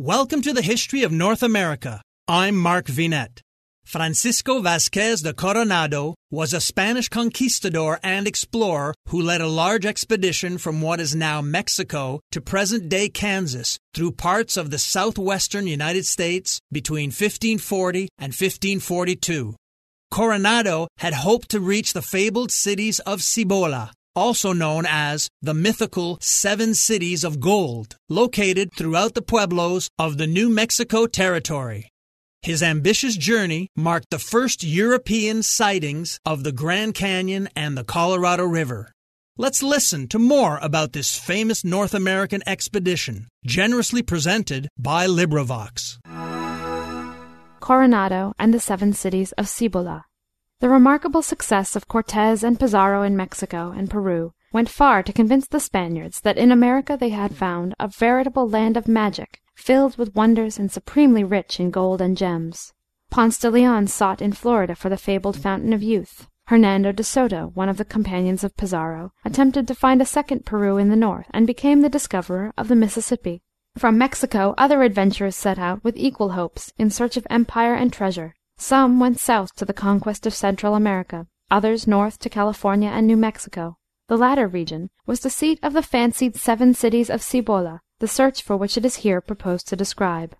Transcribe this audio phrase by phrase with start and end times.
[0.00, 2.00] Welcome to the history of North America.
[2.28, 3.40] I'm Mark Vinet.
[3.84, 10.56] Francisco Vasquez de Coronado was a Spanish conquistador and explorer who led a large expedition
[10.56, 16.06] from what is now Mexico to present day Kansas through parts of the southwestern United
[16.06, 19.56] States between 1540 and 1542.
[20.12, 26.18] Coronado had hoped to reach the fabled cities of Cibola, also known as the mythical
[26.20, 31.90] Seven Cities of Gold, located throughout the pueblos of the New Mexico Territory.
[32.42, 38.44] His ambitious journey marked the first European sightings of the Grand Canyon and the Colorado
[38.44, 38.92] River.
[39.36, 45.98] Let's listen to more about this famous North American expedition, generously presented by LibriVox.
[47.60, 50.04] Coronado and the Seven Cities of Cibola.
[50.60, 55.46] The remarkable success of Cortes and Pizarro in Mexico and Peru went far to convince
[55.46, 60.16] the Spaniards that in America they had found a veritable land of magic filled with
[60.16, 62.72] wonders and supremely rich in gold and gems.
[63.08, 66.26] Ponce de Leon sought in Florida for the fabled Fountain of Youth.
[66.48, 70.76] Hernando de Soto, one of the companions of Pizarro, attempted to find a second Peru
[70.76, 73.42] in the north, and became the discoverer of the Mississippi.
[73.76, 78.34] From Mexico other adventurers set out with equal hopes, in search of empire and treasure.
[78.60, 83.16] Some went south to the conquest of Central America, others north to California and New
[83.16, 83.76] Mexico.
[84.08, 88.42] The latter region was the seat of the fancied Seven Cities of Cibola, the search
[88.42, 90.34] for which it is here proposed to describe.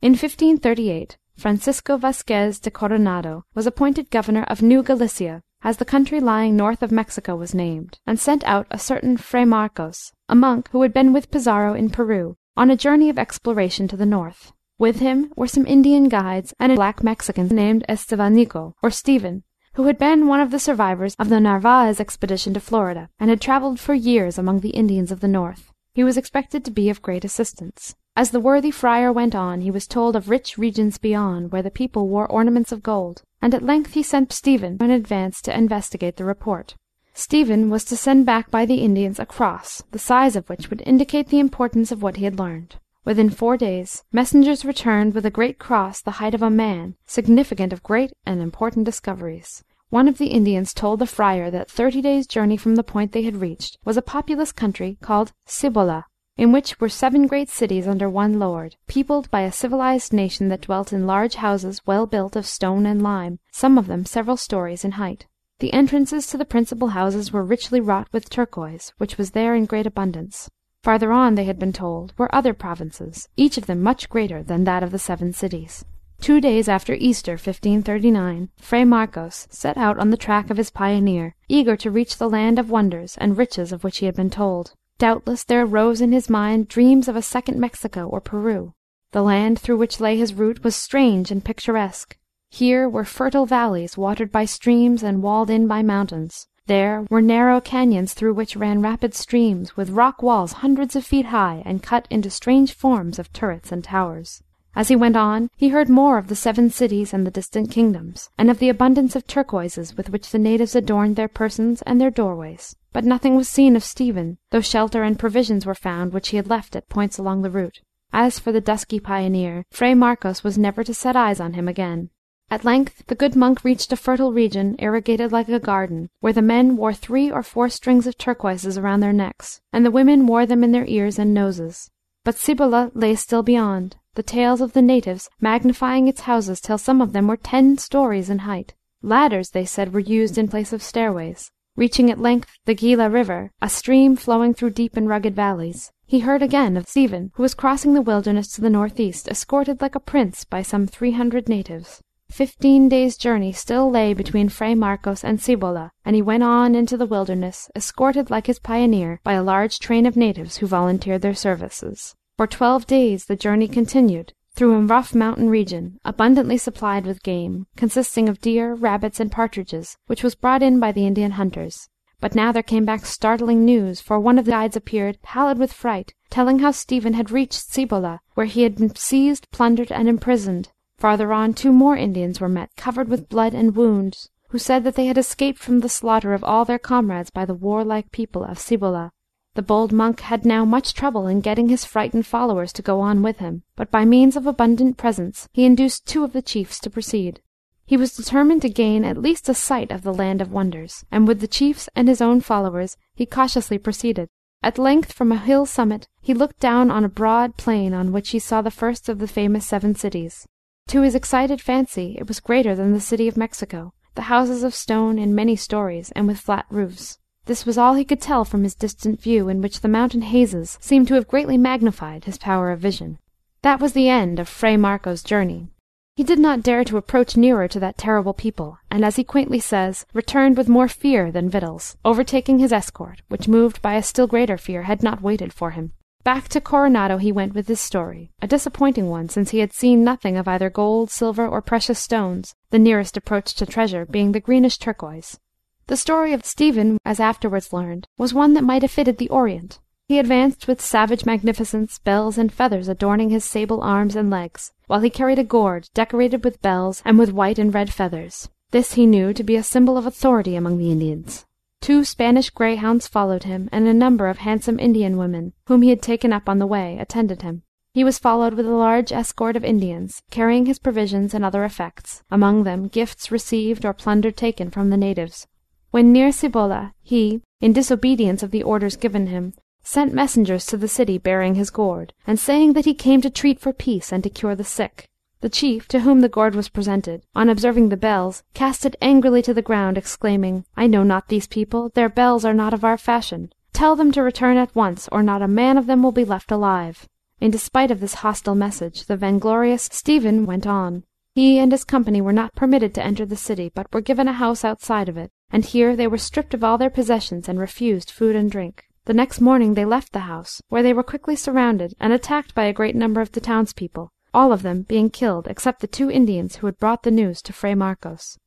[0.00, 6.20] In 1538, Francisco Vasquez de Coronado was appointed governor of New Galicia, as the country
[6.20, 10.68] lying north of Mexico was named, and sent out a certain Fray Marcos, a monk
[10.70, 14.52] who had been with Pizarro in Peru, on a journey of exploration to the north.
[14.78, 19.84] With him were some Indian guides and a black Mexican named Estevanico, or Stephen, who
[19.84, 23.80] had been one of the survivors of the Narvaez expedition to Florida, and had travelled
[23.80, 25.72] for years among the Indians of the north.
[25.94, 27.96] He was expected to be of great assistance.
[28.14, 31.70] As the worthy friar went on, he was told of rich regions beyond, where the
[31.70, 36.16] people wore ornaments of gold, and at length he sent Stephen in advance to investigate
[36.16, 36.74] the report.
[37.14, 40.82] Stephen was to send back by the Indians a cross, the size of which would
[40.84, 42.76] indicate the importance of what he had learned.
[43.06, 47.72] Within four days, messengers returned with a great cross the height of a man, significant
[47.72, 49.62] of great and important discoveries.
[49.90, 53.22] One of the Indians told the friar that thirty days' journey from the point they
[53.22, 56.06] had reached was a populous country called Cibola,
[56.36, 60.62] in which were seven great cities under one lord, peopled by a civilized nation that
[60.62, 64.84] dwelt in large houses well built of stone and lime, some of them several stories
[64.84, 65.26] in height.
[65.60, 69.66] The entrances to the principal houses were richly wrought with turquoise, which was there in
[69.66, 70.50] great abundance.
[70.86, 74.62] Farther on, they had been told, were other provinces, each of them much greater than
[74.62, 75.84] that of the seven cities.
[76.20, 81.34] Two days after Easter, 1539, Fray Marcos set out on the track of his pioneer,
[81.48, 84.74] eager to reach the land of wonders and riches of which he had been told.
[84.98, 88.72] Doubtless there arose in his mind dreams of a second Mexico or Peru.
[89.10, 92.16] The land through which lay his route was strange and picturesque.
[92.48, 96.46] Here were fertile valleys watered by streams and walled in by mountains.
[96.66, 101.26] There were narrow canyons through which ran rapid streams, with rock walls hundreds of feet
[101.26, 104.42] high and cut into strange forms of turrets and towers.
[104.74, 108.30] As he went on, he heard more of the seven cities and the distant kingdoms,
[108.36, 112.10] and of the abundance of turquoises with which the natives adorned their persons and their
[112.10, 112.76] doorways.
[112.92, 116.50] But nothing was seen of Stephen, though shelter and provisions were found which he had
[116.50, 117.80] left at points along the route.
[118.12, 122.10] As for the dusky pioneer, Fray Marcos was never to set eyes on him again.
[122.48, 126.42] At length the good monk reached a fertile region, irrigated like a garden, where the
[126.42, 130.46] men wore three or four strings of turquoises around their necks, and the women wore
[130.46, 131.90] them in their ears and noses.
[132.22, 137.00] But Cibola lay still beyond, the tales of the natives magnifying its houses till some
[137.00, 138.74] of them were ten stories in height.
[139.02, 141.50] Ladders, they said, were used in place of stairways.
[141.74, 146.20] Reaching at length the Gila River, a stream flowing through deep and rugged valleys, he
[146.20, 150.00] heard again of Stephen, who was crossing the wilderness to the northeast, escorted like a
[150.00, 152.00] prince by some three hundred natives.
[152.30, 156.96] Fifteen days' journey still lay between Fray Marcos and Cibola, and he went on into
[156.96, 161.34] the wilderness, escorted like his pioneer by a large train of natives who volunteered their
[161.34, 162.14] services.
[162.36, 167.66] For twelve days the journey continued, through a rough mountain region, abundantly supplied with game,
[167.76, 171.88] consisting of deer, rabbits, and partridges, which was brought in by the Indian hunters.
[172.20, 175.72] But now there came back startling news, for one of the guides appeared, pallid with
[175.72, 180.70] fright, telling how Stephen had reached Cibola, where he had been seized, plundered, and imprisoned.
[180.98, 184.94] Farther on two more Indians were met, covered with blood and wounds, who said that
[184.94, 188.58] they had escaped from the slaughter of all their comrades by the warlike people of
[188.58, 189.12] Cibola.
[189.56, 193.22] The bold monk had now much trouble in getting his frightened followers to go on
[193.22, 196.90] with him, but by means of abundant presents he induced two of the chiefs to
[196.90, 197.40] proceed.
[197.84, 201.28] He was determined to gain at least a sight of the land of wonders, and
[201.28, 204.28] with the chiefs and his own followers he cautiously proceeded.
[204.62, 208.30] At length from a hill summit he looked down on a broad plain on which
[208.30, 210.46] he saw the first of the famous seven cities.
[210.90, 214.72] To his excited fancy it was greater than the city of Mexico, the houses of
[214.72, 217.18] stone in many stories and with flat roofs.
[217.46, 220.78] This was all he could tell from his distant view, in which the mountain hazes
[220.80, 223.18] seemed to have greatly magnified his power of vision.
[223.62, 225.68] That was the end of Fray Marcos' journey.
[226.14, 229.60] He did not dare to approach nearer to that terrible people, and, as he quaintly
[229.60, 234.28] says, returned with more fear than victuals, overtaking his escort, which, moved by a still
[234.28, 235.92] greater fear, had not waited for him.
[236.26, 240.02] Back to Coronado he went with his story, a disappointing one, since he had seen
[240.02, 244.40] nothing of either gold, silver, or precious stones, the nearest approach to treasure being the
[244.40, 245.38] greenish turquoise.
[245.86, 249.78] The story of Stephen, as afterwards learned, was one that might have fitted the Orient.
[250.08, 255.02] He advanced with savage magnificence, bells and feathers adorning his sable arms and legs, while
[255.02, 258.48] he carried a gourd decorated with bells and with white and red feathers.
[258.72, 261.46] This he knew to be a symbol of authority among the Indians.
[261.86, 266.02] Two Spanish greyhounds followed him, and a number of handsome Indian women, whom he had
[266.02, 267.62] taken up on the way, attended him.
[267.94, 272.24] He was followed with a large escort of Indians, carrying his provisions and other effects,
[272.28, 275.46] among them gifts received or plunder taken from the natives.
[275.92, 280.88] When near Cibola, he, in disobedience of the orders given him, sent messengers to the
[280.88, 284.28] city bearing his gourd, and saying that he came to treat for peace and to
[284.28, 285.08] cure the sick.
[285.40, 289.42] The chief, to whom the gourd was presented, on observing the bells, cast it angrily
[289.42, 292.96] to the ground, exclaiming, I know not these people, their bells are not of our
[292.96, 293.52] fashion.
[293.72, 296.50] Tell them to return at once, or not a man of them will be left
[296.50, 297.06] alive.
[297.38, 301.04] In despite of this hostile message, the vainglorious Stephen went on.
[301.34, 304.32] He and his company were not permitted to enter the city, but were given a
[304.32, 308.10] house outside of it, and here they were stripped of all their possessions and refused
[308.10, 308.86] food and drink.
[309.04, 312.64] The next morning they left the house, where they were quickly surrounded and attacked by
[312.64, 316.56] a great number of the townspeople, all of them being killed except the two Indians
[316.56, 318.38] who had brought the news to Fray Marcos.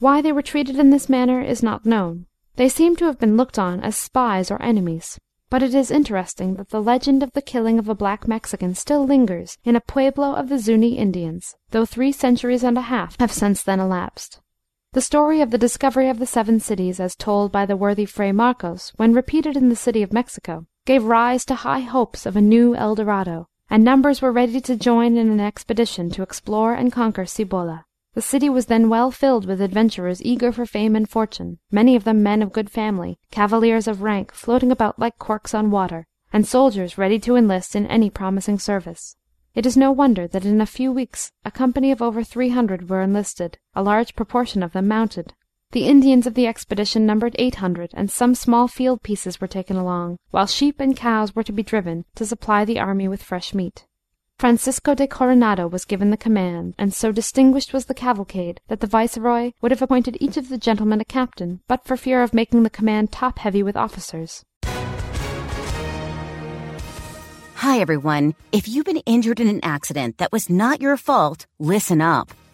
[0.00, 2.26] Why they were treated in this manner is not known.
[2.56, 5.20] They seem to have been looked on as spies or enemies.
[5.48, 9.06] But it is interesting that the legend of the killing of a black Mexican still
[9.06, 13.30] lingers in a pueblo of the Zuni Indians, though three centuries and a half have
[13.30, 14.40] since then elapsed.
[14.94, 18.32] The story of the discovery of the seven cities, as told by the worthy Fray
[18.32, 22.40] Marcos, when repeated in the city of Mexico, gave rise to high hopes of a
[22.40, 26.92] new El Dorado, and numbers were ready to join in an expedition to explore and
[26.92, 27.84] conquer Cibola.
[28.14, 32.04] The city was then well filled with adventurers eager for fame and fortune, many of
[32.04, 36.46] them men of good family, cavaliers of rank floating about like corks on water, and
[36.46, 39.16] soldiers ready to enlist in any promising service.
[39.54, 42.88] It is no wonder that in a few weeks a company of over three hundred
[42.88, 45.34] were enlisted, a large proportion of them mounted.
[45.72, 49.76] The Indians of the expedition numbered eight hundred, and some small field pieces were taken
[49.76, 53.52] along, while sheep and cows were to be driven to supply the army with fresh
[53.52, 53.84] meat.
[54.38, 58.86] Francisco de Coronado was given the command, and so distinguished was the cavalcade that the
[58.86, 62.62] viceroy would have appointed each of the gentlemen a captain, but for fear of making
[62.62, 64.44] the command top heavy with officers.
[67.56, 68.36] Hi, everyone.
[68.52, 72.30] If you've been injured in an accident that was not your fault, listen up.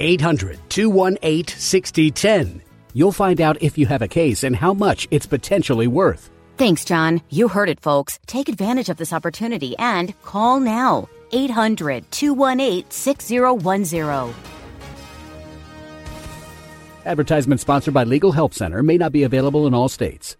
[0.00, 2.62] 800 218 6010.
[2.92, 6.30] You'll find out if you have a case and how much it's potentially worth.
[6.56, 7.22] Thanks, John.
[7.30, 8.18] You heard it, folks.
[8.26, 11.08] Take advantage of this opportunity and call now.
[11.32, 14.34] 800 218 6010.
[17.06, 20.36] Advertisement sponsored by Legal Help Center may not be available in all states.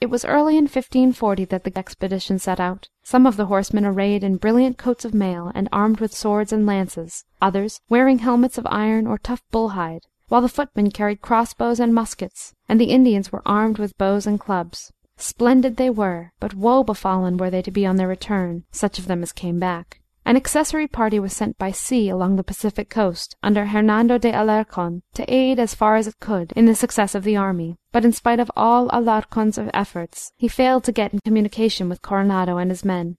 [0.00, 4.22] It was early in 1540 that the expedition set out, some of the horsemen arrayed
[4.22, 8.66] in brilliant coats of mail and armed with swords and lances, others wearing helmets of
[8.70, 13.32] iron or tough bull hide, while the footmen carried crossbows and muskets, and the Indians
[13.32, 14.92] were armed with bows and clubs.
[15.16, 19.08] Splendid they were, but woe befallen were they to be on their return, such of
[19.08, 20.00] them as came back.
[20.28, 25.00] An accessory party was sent by sea along the Pacific coast, under Hernando de Alarcon,
[25.14, 28.12] to aid as far as it could in the success of the army, but in
[28.12, 32.84] spite of all Alarcon's efforts, he failed to get in communication with Coronado and his
[32.84, 33.16] men.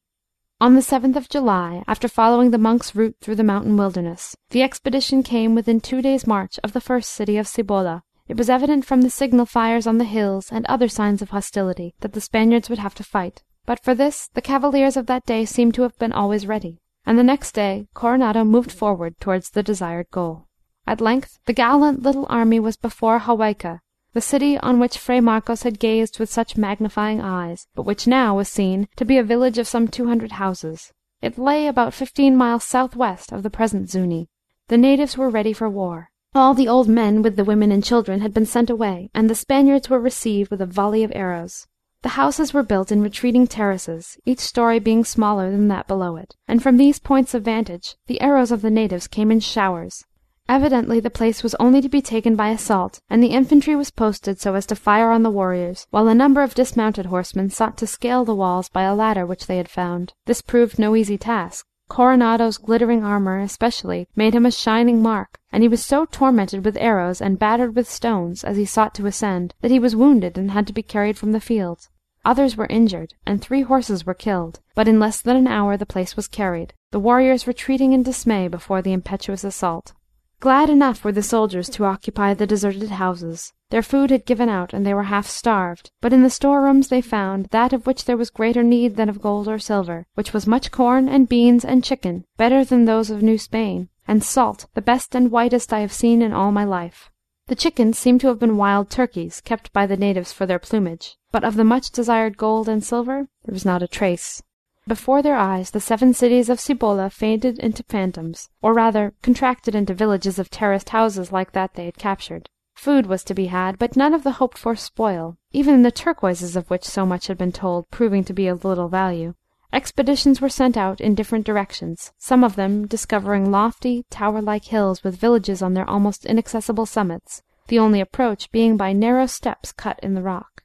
[0.62, 4.62] On the 7th of July, after following the monk's route through the mountain wilderness, the
[4.62, 8.04] expedition came within two days' march of the first city of Cibola.
[8.28, 11.96] It was evident from the signal fires on the hills and other signs of hostility
[12.02, 15.44] that the Spaniards would have to fight, but for this the cavaliers of that day
[15.44, 19.64] seem to have been always ready and the next day Coronado moved forward towards the
[19.64, 20.46] desired goal.
[20.86, 23.80] At length the gallant little army was before Hawikuh,
[24.14, 28.36] the city on which Fray Marcos had gazed with such magnifying eyes, but which now
[28.36, 30.94] was seen to be a village of some two hundred houses.
[31.20, 34.28] It lay about fifteen miles southwest of the present Zuñi.
[34.68, 36.12] The natives were ready for war.
[36.36, 39.34] All the old men with the women and children had been sent away, and the
[39.34, 41.66] Spaniards were received with a volley of arrows.
[42.02, 46.34] The houses were built in retreating terraces, each story being smaller than that below it,
[46.48, 50.06] and from these points of vantage the arrows of the natives came in showers.
[50.48, 54.40] Evidently the place was only to be taken by assault, and the infantry was posted
[54.40, 57.86] so as to fire on the warriors, while a number of dismounted horsemen sought to
[57.86, 60.14] scale the walls by a ladder which they had found.
[60.26, 61.66] This proved no easy task.
[61.90, 66.78] Coronado's glittering armour, especially, made him a shining mark, and he was so tormented with
[66.78, 70.52] arrows and battered with stones as he sought to ascend, that he was wounded and
[70.52, 71.90] had to be carried from the field.
[72.24, 75.86] Others were injured, and three horses were killed, but in less than an hour the
[75.86, 79.94] place was carried, the warriors retreating in dismay before the impetuous assault.
[80.42, 83.52] Glad enough were the soldiers to occupy the deserted houses.
[83.72, 87.02] Their food had given out, and they were half starved, but in the storerooms they
[87.02, 90.48] found that of which there was greater need than of gold or silver, which was
[90.48, 94.82] much corn and beans and chicken, better than those of New Spain, and salt, the
[94.82, 97.12] best and whitest I have seen in all my life.
[97.48, 101.18] The chickens seemed to have been wild turkeys, kept by the natives for their plumage,
[101.32, 104.42] but of the much desired gold and silver there was not a trace.
[104.90, 109.94] Before their eyes the seven cities of Cibola faded into phantoms, or rather contracted into
[109.94, 112.50] villages of terraced houses like that they had captured.
[112.74, 116.56] Food was to be had, but none of the hoped for spoil, even the turquoises
[116.56, 119.36] of which so much had been told proving to be of little value.
[119.72, 125.04] Expeditions were sent out in different directions, some of them discovering lofty, tower like hills
[125.04, 130.00] with villages on their almost inaccessible summits, the only approach being by narrow steps cut
[130.02, 130.59] in the rock.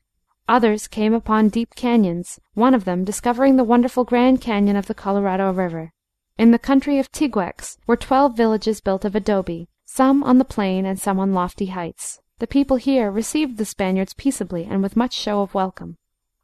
[0.46, 4.94] Others came upon deep canyons, one of them discovering the wonderful Grand Canyon of the
[4.94, 5.90] Colorado River.
[6.36, 10.84] In the country of Tiguex were twelve villages built of adobe, some on the plain
[10.84, 12.20] and some on lofty heights.
[12.40, 15.96] The people here received the Spaniards peaceably and with much show of welcome.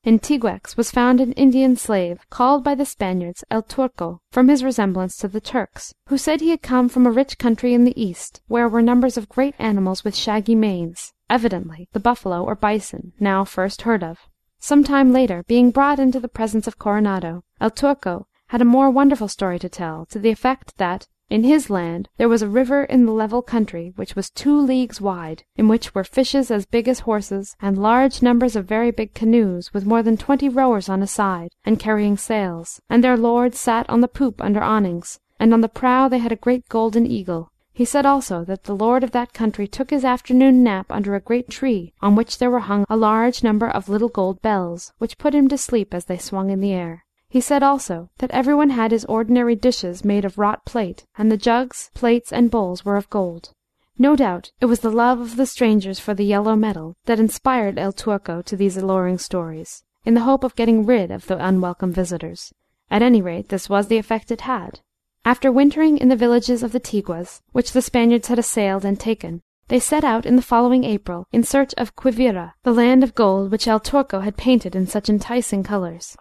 [0.02, 4.64] In Tiguex was found an Indian slave, called by the Spaniards El Turco, from his
[4.64, 8.02] resemblance to the Turks, who said he had come from a rich country in the
[8.02, 13.12] east, where were numbers of great animals with shaggy manes, evidently the buffalo or bison,
[13.20, 14.20] now first heard of.
[14.58, 18.88] Some time later, being brought into the presence of Coronado, El Turco had a more
[18.88, 22.84] wonderful story to tell, to the effect that in his land there was a river
[22.84, 26.88] in the level country which was two leagues wide, in which were fishes as big
[26.88, 31.02] as horses, and large numbers of very big canoes, with more than twenty rowers on
[31.02, 35.54] a side, and carrying sails, and their lords sat on the poop under awnings, and
[35.54, 37.48] on the prow they had a great golden eagle.
[37.72, 41.20] He said also that the lord of that country took his afternoon nap under a
[41.20, 45.16] great tree, on which there were hung a large number of little gold bells, which
[45.16, 47.04] put him to sleep as they swung in the air.
[47.32, 51.36] He said also that everyone had his ordinary dishes made of wrought plate, and the
[51.36, 53.54] jugs, plates, and bowls were of gold.
[53.96, 57.78] No doubt it was the love of the strangers for the yellow metal that inspired
[57.78, 61.92] El Turco to these alluring stories, in the hope of getting rid of the unwelcome
[61.92, 62.52] visitors.
[62.90, 64.80] At any rate, this was the effect it had.
[65.24, 69.42] After wintering in the villages of the Tiguas, which the Spaniards had assailed and taken,
[69.68, 73.52] they set out in the following April in search of Quivira, the land of gold
[73.52, 76.16] which El Turco had painted in such enticing colours.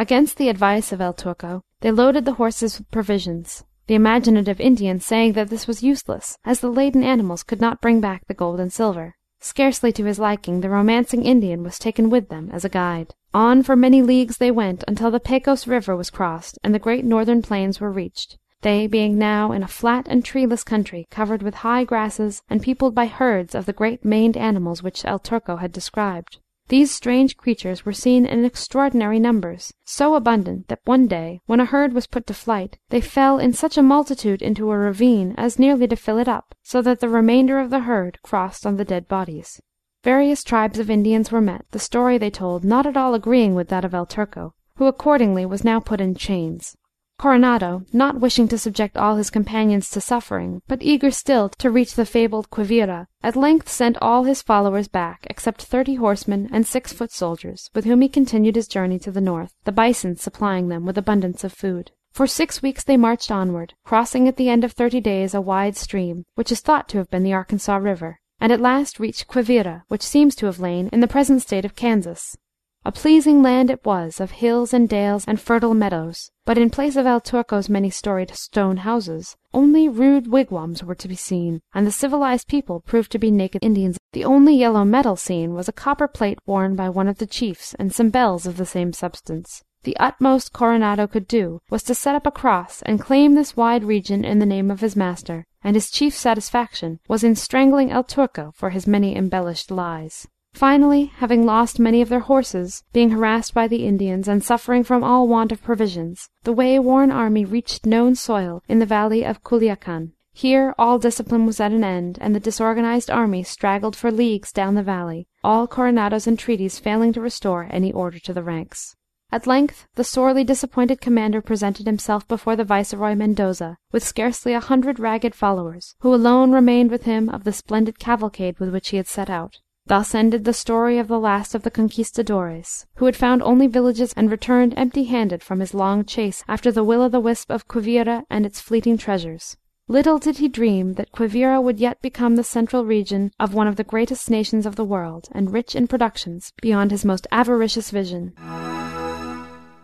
[0.00, 5.00] Against the advice of El Turco, they loaded the horses with provisions, the imaginative Indian
[5.00, 8.60] saying that this was useless, as the laden animals could not bring back the gold
[8.60, 9.16] and silver.
[9.40, 13.14] Scarcely to his liking, the romancing Indian was taken with them as a guide.
[13.34, 17.04] On for many leagues they went until the Pecos River was crossed and the great
[17.04, 21.56] northern plains were reached, they being now in a flat and treeless country covered with
[21.56, 25.72] high grasses and peopled by herds of the great maned animals which El Turco had
[25.72, 26.38] described.
[26.68, 31.64] These strange creatures were seen in extraordinary numbers, so abundant that one day, when a
[31.64, 35.58] herd was put to flight, they fell in such a multitude into a ravine as
[35.58, 38.84] nearly to fill it up, so that the remainder of the herd crossed on the
[38.84, 39.60] dead bodies.
[40.04, 43.68] Various tribes of Indians were met, the story they told not at all agreeing with
[43.68, 46.76] that of El Turco, who accordingly was now put in chains.
[47.18, 51.94] Coronado, not wishing to subject all his companions to suffering, but eager still to reach
[51.94, 56.92] the fabled Quivira, at length sent all his followers back, except thirty horsemen and six
[56.92, 60.86] foot soldiers, with whom he continued his journey to the north, the bison supplying them
[60.86, 61.90] with abundance of food.
[62.12, 65.76] For six weeks they marched onward, crossing at the end of thirty days a wide
[65.76, 69.82] stream, which is thought to have been the Arkansas River, and at last reached Quivira,
[69.88, 72.36] which seems to have lain in the present state of Kansas.
[72.84, 76.96] A pleasing land it was, of hills and dales and fertile meadows, but in place
[76.96, 81.86] of El Turco's many storied stone houses, only rude wigwams were to be seen, and
[81.86, 83.98] the civilized people proved to be naked Indians.
[84.14, 87.74] The only yellow metal seen was a copper plate worn by one of the chiefs,
[87.74, 89.62] and some bells of the same substance.
[89.82, 93.84] The utmost Coronado could do was to set up a cross and claim this wide
[93.84, 98.04] region in the name of his master, and his chief satisfaction was in strangling El
[98.04, 100.26] Turco for his many embellished lies.
[100.58, 105.04] Finally, having lost many of their horses, being harassed by the Indians, and suffering from
[105.04, 110.12] all want of provisions, the way-worn army reached known soil in the valley of Culiacan.
[110.32, 114.74] Here all discipline was at an end, and the disorganized army straggled for leagues down
[114.74, 118.96] the valley, all Coronado's entreaties failing to restore any order to the ranks.
[119.30, 124.60] At length the sorely disappointed commander presented himself before the Viceroy Mendoza, with scarcely a
[124.60, 128.96] hundred ragged followers, who alone remained with him of the splendid cavalcade with which he
[128.96, 129.58] had set out.
[129.88, 134.12] Thus ended the story of the last of the conquistadores, who had found only villages
[134.18, 137.66] and returned empty handed from his long chase after the will o' the wisp of
[137.66, 139.56] Quivira and its fleeting treasures.
[139.88, 143.76] Little did he dream that Quivira would yet become the central region of one of
[143.76, 148.34] the greatest nations of the world, and rich in productions beyond his most avaricious vision.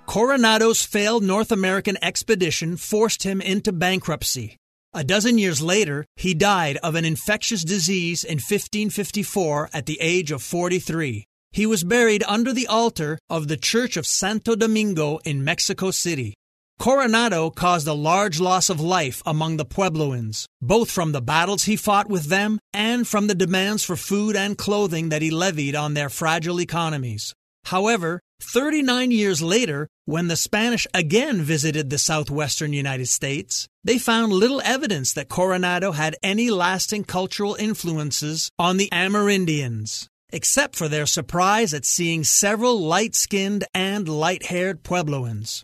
[0.05, 4.59] Coronado's failed North American expedition forced him into bankruptcy.
[4.97, 10.31] A dozen years later, he died of an infectious disease in 1554 at the age
[10.31, 11.25] of 43.
[11.51, 16.35] He was buried under the altar of the Church of Santo Domingo in Mexico City.
[16.79, 21.75] Coronado caused a large loss of life among the Puebloans, both from the battles he
[21.75, 25.95] fought with them and from the demands for food and clothing that he levied on
[25.95, 27.35] their fragile economies.
[27.65, 34.33] However, 39 years later, when the Spanish again visited the southwestern United States, they found
[34.33, 41.07] little evidence that Coronado had any lasting cultural influences on the Amerindians, except for their
[41.07, 45.63] surprise at seeing several light skinned and light haired Puebloans.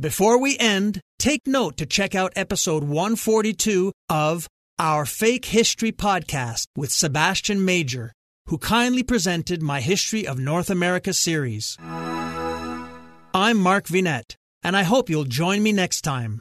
[0.00, 6.66] Before we end, take note to check out episode 142 of our Fake History podcast
[6.76, 8.12] with Sebastian Major,
[8.48, 11.78] who kindly presented my History of North America series.
[11.80, 16.40] I'm Mark Vinet, and I hope you'll join me next time.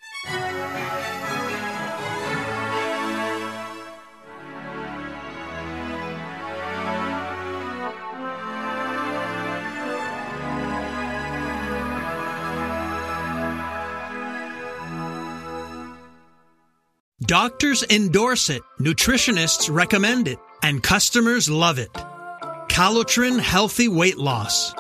[17.26, 21.94] Doctors endorse it, nutritionists recommend it, and customers love it.
[22.70, 24.74] Calotren Healthy Weight Loss.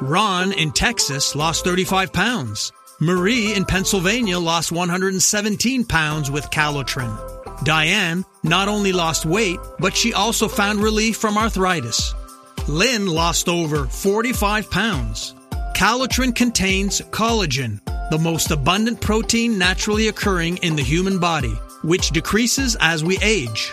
[0.00, 2.72] Ron in Texas lost 35 pounds.
[3.00, 7.16] Marie in Pennsylvania lost 117 pounds with Calotren.
[7.64, 12.14] Diane not only lost weight, but she also found relief from arthritis.
[12.68, 15.34] Lynn lost over 45 pounds.
[15.74, 22.76] Calotren contains collagen, the most abundant protein naturally occurring in the human body which decreases
[22.80, 23.72] as we age.